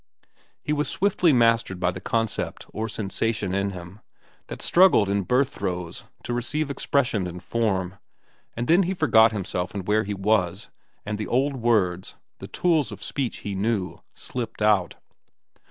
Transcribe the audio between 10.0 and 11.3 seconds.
he was, and the